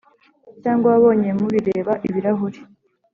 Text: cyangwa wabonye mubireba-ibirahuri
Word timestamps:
cyangwa 0.63 0.87
wabonye 0.93 1.29
mubireba-ibirahuri 1.39 2.59